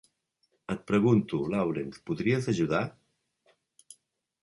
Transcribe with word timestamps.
Et 0.75 0.81
pregunto, 0.91 1.43
Lawrence, 1.53 2.03
podries 2.09 2.51
ajudar? 2.57 2.83